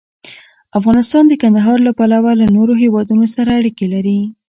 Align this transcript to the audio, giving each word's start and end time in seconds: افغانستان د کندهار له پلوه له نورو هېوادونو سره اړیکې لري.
افغانستان 0.79 1.23
د 1.27 1.33
کندهار 1.41 1.77
له 1.87 1.91
پلوه 1.97 2.31
له 2.41 2.45
نورو 2.55 2.73
هېوادونو 2.83 3.25
سره 3.35 3.49
اړیکې 3.59 3.85
لري. 3.93 4.19